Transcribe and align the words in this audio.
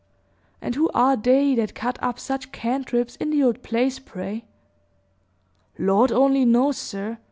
"And 0.63 0.73
who 0.73 0.89
are 0.95 1.15
they 1.15 1.53
that 1.53 1.75
cut 1.75 1.99
up 2.01 2.17
such 2.17 2.51
cantrips 2.51 3.17
in 3.17 3.29
the 3.29 3.43
old 3.43 3.61
place, 3.61 3.99
pray?" 3.99 4.45
"Lord 5.77 6.11
only 6.11 6.43
knows, 6.43 6.77
sir. 6.79 7.19